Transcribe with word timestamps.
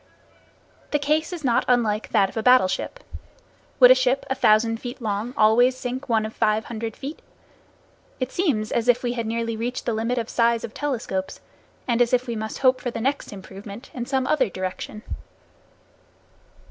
The 0.89 0.97
case 0.97 1.31
is 1.31 1.43
not 1.43 1.63
unlike 1.67 2.09
that 2.09 2.27
of 2.29 2.35
a 2.35 2.41
battleship. 2.41 3.01
Would 3.79 3.91
a 3.91 3.93
ship 3.93 4.25
a 4.31 4.33
thousand 4.33 4.77
feet 4.77 4.99
long 4.99 5.31
always 5.37 5.77
sink 5.77 6.09
one 6.09 6.25
of 6.25 6.33
five 6.33 6.65
hundred 6.65 6.95
feet? 6.97 7.21
It 8.19 8.31
seems 8.31 8.71
as 8.71 8.87
if 8.87 9.03
we 9.03 9.13
had 9.13 9.27
nearly 9.27 9.55
reached 9.55 9.85
the 9.85 9.93
limit 9.93 10.17
of 10.17 10.27
size 10.27 10.63
of 10.63 10.73
telescopes, 10.73 11.39
and 11.87 12.01
as 12.01 12.13
if 12.13 12.25
we 12.25 12.35
must 12.35 12.57
hope 12.65 12.81
for 12.81 12.89
the 12.89 12.99
next 12.99 13.31
improvement 13.31 13.91
in 13.93 14.07
some 14.07 14.25
other 14.25 14.49
direction. 14.49 15.03